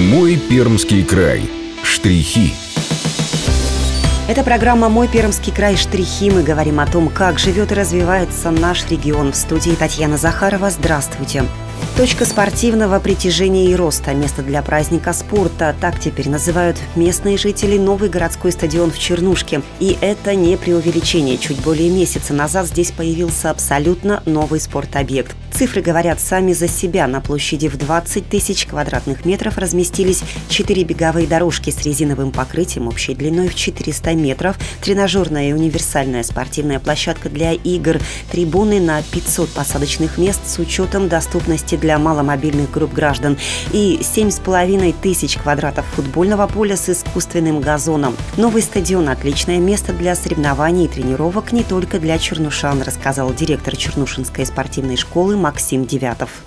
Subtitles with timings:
[0.00, 1.42] Мой Пермский край.
[1.82, 2.54] Штрихи.
[4.28, 5.76] Это программа «Мой Пермский край.
[5.76, 6.30] Штрихи».
[6.30, 9.32] Мы говорим о том, как живет и развивается наш регион.
[9.32, 10.70] В студии Татьяна Захарова.
[10.70, 11.44] Здравствуйте.
[12.00, 15.76] Точка спортивного притяжения и роста, место для праздника спорта.
[15.82, 19.60] Так теперь называют местные жители новый городской стадион в Чернушке.
[19.80, 21.36] И это не преувеличение.
[21.36, 25.36] Чуть более месяца назад здесь появился абсолютно новый спортобъект.
[25.52, 27.06] Цифры говорят сами за себя.
[27.06, 33.14] На площади в 20 тысяч квадратных метров разместились 4 беговые дорожки с резиновым покрытием общей
[33.14, 37.98] длиной в 400 метров, тренажерная и универсальная спортивная площадка для игр,
[38.32, 43.36] трибуны на 500 посадочных мест с учетом доступности для маломобильных групп граждан
[43.72, 48.14] и 7,5 тысяч квадратов футбольного поля с искусственным газоном.
[48.36, 54.46] Новый стадион– отличное место для соревнований и тренировок не только для чернушан, рассказал директор Чернушинской
[54.46, 56.44] спортивной школы Максим Девятов.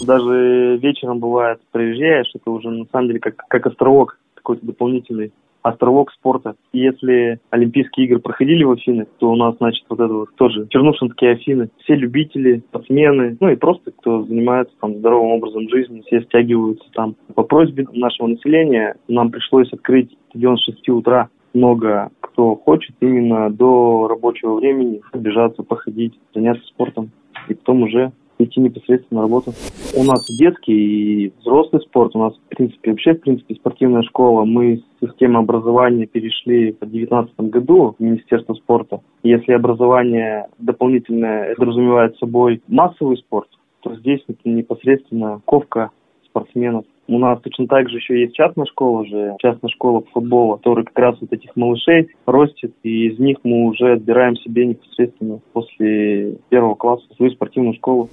[0.00, 5.32] Даже вечером бывает, приезжаешь, это уже на самом деле как, как островок какой-то дополнительный
[5.68, 6.54] островок спорта.
[6.72, 10.66] И если Олимпийские игры проходили в Афинах, то у нас, значит, вот это вот тоже
[10.68, 11.68] Чернушинские Афины.
[11.82, 17.16] Все любители, спортсмены, ну и просто кто занимается там здоровым образом жизни, все стягиваются там.
[17.34, 21.28] По просьбе нашего населения нам пришлось открыть стадион с 6 утра.
[21.54, 27.10] Много кто хочет именно до рабочего времени бежаться, походить, заняться спортом
[27.48, 29.52] и потом уже идти непосредственно на работу.
[29.96, 34.44] У нас детский и взрослый спорт, у нас, в принципе, вообще, в принципе, спортивная школа.
[34.44, 39.00] Мы с системы образования перешли в 2019 году в Министерство спорта.
[39.22, 43.48] Если образование дополнительное подразумевает собой массовый спорт,
[43.80, 45.90] то здесь это непосредственно ковка
[46.24, 46.84] спортсменов.
[47.08, 50.84] У нас точно так же еще есть частная школа уже, частная школа по футболу, которая
[50.84, 56.36] как раз вот этих малышей растет, и из них мы уже отбираем себе непосредственно после
[56.48, 58.08] первого класса свою спортивную школу.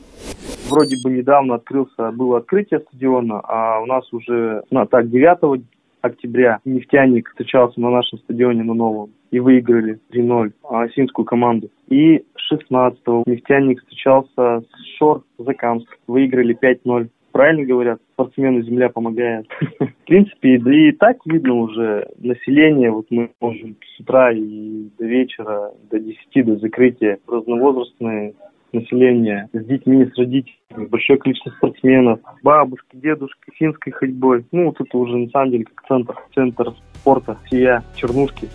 [0.69, 5.63] Вроде бы недавно открылся, было открытие стадиона, а у нас уже, ну, так, 9
[6.01, 11.69] октября нефтяник встречался на нашем стадионе на новом и выиграли 3-0 осинскую команду.
[11.87, 19.47] И 16-го нефтяник встречался с Шор Закамск, выиграли 5-0 правильно говорят, спортсмену земля помогает.
[19.79, 25.05] В принципе, да и так видно уже население, вот мы можем с утра и до
[25.05, 28.35] вечера, до 10, до закрытия, разновозрастные
[28.71, 34.45] население с детьми, с родителями, большое количество спортсменов, бабушки, дедушки, финской ходьбой.
[34.51, 38.47] Ну, вот это уже на самом деле как центр, центр спорта, сия, чернушки.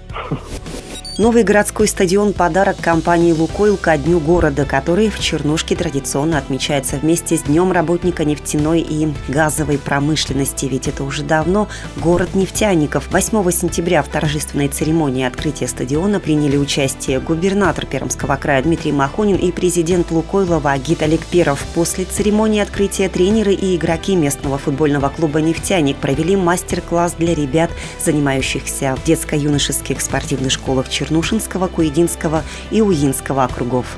[1.18, 7.36] Новый городской стадион– подарок компании «Лукойл» ко Дню города, который в Чернушке традиционно отмечается вместе
[7.36, 10.66] с Днем работника нефтяной и газовой промышленности.
[10.66, 13.10] Ведь это уже давно город нефтяников.
[13.10, 19.50] 8 сентября в торжественной церемонии открытия стадиона приняли участие губернатор Пермского края Дмитрий Махонин и
[19.50, 21.66] президент «Лукойла» Вагит Олег Перов.
[21.74, 28.94] После церемонии открытия тренеры и игроки местного футбольного клуба «Нефтяник» провели мастер-класс для ребят, занимающихся
[28.94, 33.96] в детско-юношеских спортивных школах Чернушки Чернушинского, Куединского и Уинского округов.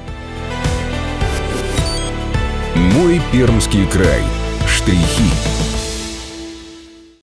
[2.77, 4.23] Мой Пермский край.
[4.67, 5.80] Штрихи.